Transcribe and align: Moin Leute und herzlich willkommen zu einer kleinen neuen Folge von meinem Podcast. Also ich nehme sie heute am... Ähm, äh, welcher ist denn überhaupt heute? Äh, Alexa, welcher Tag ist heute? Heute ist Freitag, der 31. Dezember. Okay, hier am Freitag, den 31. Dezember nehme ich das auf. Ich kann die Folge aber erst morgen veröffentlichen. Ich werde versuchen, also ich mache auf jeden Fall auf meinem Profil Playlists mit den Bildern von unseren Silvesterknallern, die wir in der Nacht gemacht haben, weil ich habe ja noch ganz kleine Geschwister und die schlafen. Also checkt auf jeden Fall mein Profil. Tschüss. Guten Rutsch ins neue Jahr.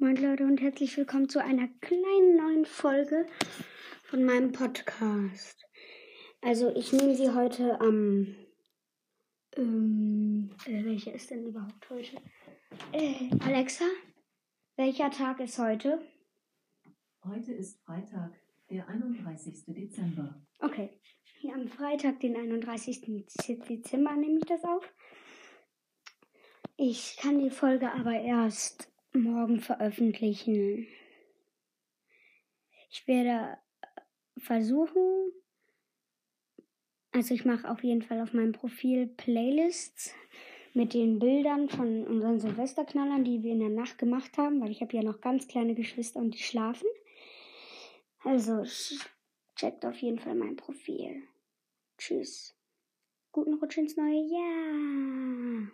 Moin 0.00 0.14
Leute 0.14 0.44
und 0.44 0.60
herzlich 0.60 0.96
willkommen 0.96 1.28
zu 1.28 1.42
einer 1.42 1.66
kleinen 1.80 2.36
neuen 2.36 2.64
Folge 2.66 3.26
von 4.04 4.24
meinem 4.24 4.52
Podcast. 4.52 5.66
Also 6.40 6.72
ich 6.76 6.92
nehme 6.92 7.16
sie 7.16 7.34
heute 7.34 7.80
am... 7.80 8.32
Ähm, 9.56 10.50
äh, 10.66 10.84
welcher 10.84 11.12
ist 11.14 11.32
denn 11.32 11.48
überhaupt 11.48 11.90
heute? 11.90 12.16
Äh, 12.92 13.28
Alexa, 13.40 13.86
welcher 14.76 15.10
Tag 15.10 15.40
ist 15.40 15.58
heute? 15.58 16.00
Heute 17.24 17.52
ist 17.54 17.80
Freitag, 17.80 18.38
der 18.70 18.86
31. 18.86 19.64
Dezember. 19.66 20.40
Okay, 20.60 20.90
hier 21.40 21.54
am 21.54 21.66
Freitag, 21.66 22.20
den 22.20 22.36
31. 22.36 23.00
Dezember 23.68 24.14
nehme 24.14 24.38
ich 24.38 24.46
das 24.46 24.62
auf. 24.62 24.94
Ich 26.76 27.16
kann 27.16 27.40
die 27.40 27.50
Folge 27.50 27.90
aber 27.92 28.12
erst 28.12 28.88
morgen 29.12 29.60
veröffentlichen. 29.60 30.86
Ich 32.90 33.06
werde 33.06 33.58
versuchen, 34.36 35.32
also 37.12 37.34
ich 37.34 37.44
mache 37.44 37.70
auf 37.70 37.82
jeden 37.82 38.02
Fall 38.02 38.20
auf 38.20 38.32
meinem 38.32 38.52
Profil 38.52 39.06
Playlists 39.06 40.14
mit 40.74 40.94
den 40.94 41.18
Bildern 41.18 41.68
von 41.68 42.06
unseren 42.06 42.38
Silvesterknallern, 42.38 43.24
die 43.24 43.42
wir 43.42 43.52
in 43.52 43.60
der 43.60 43.68
Nacht 43.68 43.98
gemacht 43.98 44.38
haben, 44.38 44.60
weil 44.60 44.70
ich 44.70 44.80
habe 44.80 44.96
ja 44.96 45.02
noch 45.02 45.20
ganz 45.20 45.48
kleine 45.48 45.74
Geschwister 45.74 46.20
und 46.20 46.32
die 46.32 46.42
schlafen. 46.42 46.88
Also 48.22 48.64
checkt 49.56 49.84
auf 49.84 49.96
jeden 49.96 50.18
Fall 50.18 50.34
mein 50.34 50.56
Profil. 50.56 51.22
Tschüss. 51.96 52.54
Guten 53.32 53.54
Rutsch 53.54 53.78
ins 53.78 53.96
neue 53.96 54.22
Jahr. 54.22 55.72